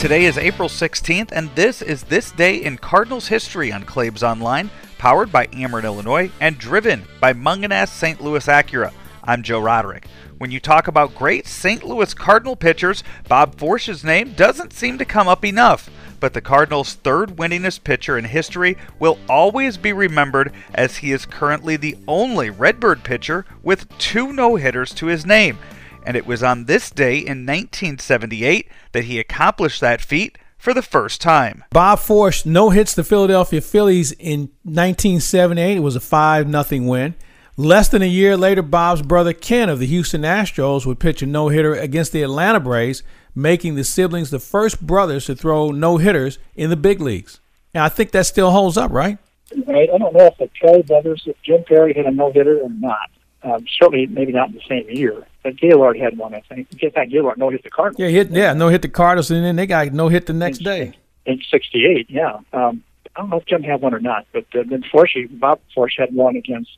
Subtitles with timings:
[0.00, 4.70] Today is April 16th, and this is This Day in Cardinals History on Claibs Online,
[4.96, 8.18] powered by Ameren, Illinois, and driven by Mungenast St.
[8.18, 8.94] Louis Acura.
[9.24, 10.06] I'm Joe Roderick.
[10.38, 11.84] When you talk about great St.
[11.84, 15.90] Louis Cardinal pitchers, Bob Forsch's name doesn't seem to come up enough.
[16.18, 21.26] But the Cardinals' third winningest pitcher in history will always be remembered as he is
[21.26, 25.58] currently the only Redbird pitcher with two no hitters to his name.
[26.04, 30.82] And it was on this day in 1978 that he accomplished that feat for the
[30.82, 31.64] first time.
[31.70, 35.76] Bob Forsch no hits the Philadelphia Phillies in 1978.
[35.76, 37.14] It was a 5 0 win.
[37.56, 41.26] Less than a year later, Bob's brother Ken of the Houston Astros would pitch a
[41.26, 43.02] no hitter against the Atlanta Braves,
[43.34, 47.40] making the siblings the first brothers to throw no hitters in the big leagues.
[47.74, 49.18] And I think that still holds up, right?
[49.66, 49.90] Right.
[49.92, 52.70] I don't know if the Perry brothers, if Jim Perry hit a no hitter or
[52.70, 53.10] not.
[53.42, 55.26] Um, certainly, maybe not in the same year.
[55.42, 56.68] But Gaylord had one, I think.
[56.82, 57.98] In fact, Gaylord no hit the Cardinals.
[57.98, 58.30] Yeah, hit.
[58.30, 60.94] Yeah, no hit the Cardinals, and then they got no hit the next in, day
[61.26, 62.10] in '68.
[62.10, 62.40] Yeah.
[62.52, 62.82] Um,
[63.16, 65.98] I don't know if Jim had one or not, but uh, then Forshey, Bob Forsch
[65.98, 66.70] had one against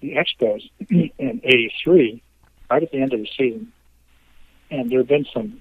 [0.00, 2.22] the Expos in '83,
[2.70, 3.72] right at the end of the season,
[4.70, 5.60] and there had been some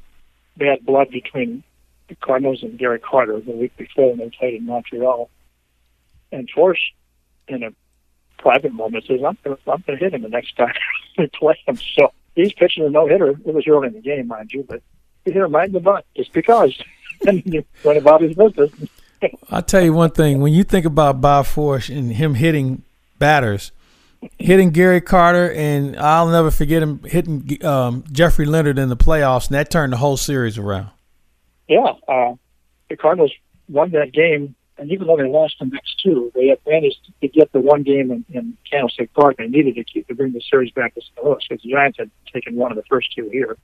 [0.58, 1.64] bad blood between
[2.08, 5.30] the Cardinals and Gary Carter the week before when they played in Montreal.
[6.32, 6.94] And Forsch,
[7.48, 7.72] in a
[8.42, 10.74] private moment, says, "I'm going I'm to hit him the next time
[11.18, 13.30] we play him." So he's pitching a no hitter.
[13.30, 14.82] It was early in the game, mind you, but
[15.26, 16.78] he hit him right in the butt just because.
[17.28, 18.72] and he went about his business.
[19.50, 22.84] I'll tell you one thing: when you think about Bob Forsch and him hitting
[23.20, 23.72] batters,
[24.40, 29.48] hitting Gary Carter, and I'll never forget him hitting um, Jeffrey Leonard in the playoffs,
[29.48, 30.90] and that turned the whole series around.
[31.68, 32.34] Yeah, uh,
[32.90, 33.32] the Cardinals
[33.70, 37.28] won that game, and even though they lost the next two, they had managed to
[37.28, 39.38] get the one game in, in Candlestick Park.
[39.38, 41.24] They needed to keep to bring the series back to St.
[41.24, 43.58] Louis because the Giants had taken one of the first two here,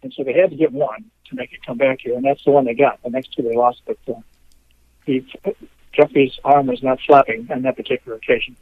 [0.00, 2.44] and so they had to get one to make it come back here, and that's
[2.44, 3.02] the one they got.
[3.02, 4.20] The next two they lost, but uh,
[5.04, 5.26] he,
[5.92, 8.56] Jeffrey's arm was not flapping on that particular occasion.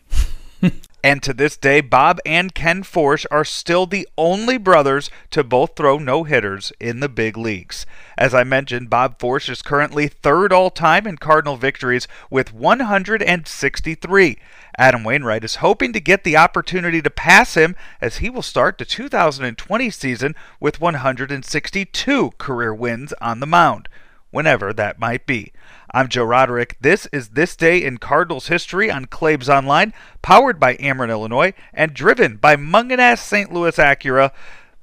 [1.06, 5.76] and to this day, Bob and Ken Forsch are still the only brothers to both
[5.76, 7.86] throw no hitters in the big leagues.
[8.18, 14.38] As I mentioned, Bob Forsch is currently third all time in Cardinal victories with 163.
[14.76, 18.76] Adam Wainwright is hoping to get the opportunity to pass him as he will start
[18.76, 23.88] the 2020 season with 162 career wins on the mound,
[24.36, 25.50] whenever that might be.
[25.94, 26.76] I'm Joe Roderick.
[26.78, 31.94] This is This Day in Cardinals History on Claibs Online, powered by Ameren, Illinois, and
[31.94, 33.50] driven by Mungenast St.
[33.50, 34.32] Louis Acura.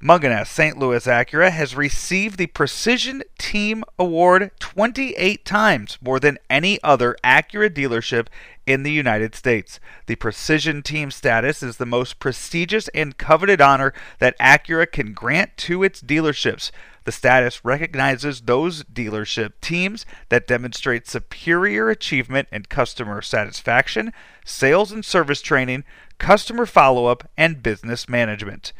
[0.04, 0.78] Mungenast St.
[0.78, 7.70] Louis Acura has received the Precision Team Award 28 times, more than any other Acura
[7.70, 8.26] dealership
[8.66, 9.80] in the United States.
[10.04, 15.56] The Precision Team status is the most prestigious and coveted honor that Acura can grant
[15.56, 16.70] to its dealerships.
[17.04, 24.12] The status recognizes those dealership teams that demonstrate superior achievement in customer satisfaction,
[24.44, 25.84] sales and service training,
[26.18, 28.74] customer follow up, and business management.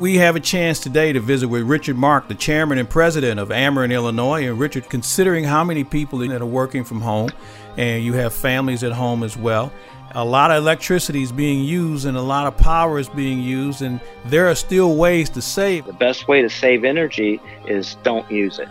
[0.00, 3.50] We have a chance today to visit with Richard Mark, the chairman and president of
[3.50, 4.48] Ameren, Illinois.
[4.48, 7.28] And Richard, considering how many people that are working from home,
[7.76, 9.70] and you have families at home as well,
[10.12, 13.82] a lot of electricity is being used and a lot of power is being used,
[13.82, 15.84] and there are still ways to save.
[15.84, 18.70] The best way to save energy is don't use it.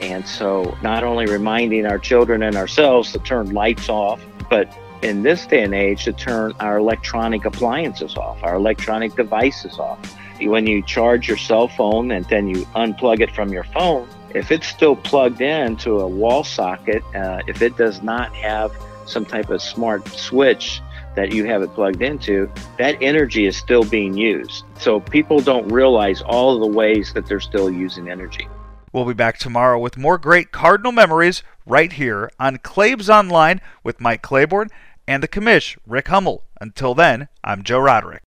[0.00, 4.20] And so, not only reminding our children and ourselves to turn lights off,
[4.50, 9.78] but in this day and age, to turn our electronic appliances off, our electronic devices
[9.78, 9.98] off
[10.40, 14.50] when you charge your cell phone and then you unplug it from your phone, if
[14.50, 18.72] it's still plugged in to a wall socket, uh, if it does not have
[19.06, 20.80] some type of smart switch
[21.14, 24.64] that you have it plugged into, that energy is still being used.
[24.78, 28.48] So people don't realize all the ways that they're still using energy.
[28.92, 34.00] We'll be back tomorrow with more great Cardinal memories right here on Claibs Online with
[34.00, 34.68] Mike Claiborne
[35.06, 36.44] and the commish, Rick Hummel.
[36.60, 38.22] Until then, I'm Joe Roderick.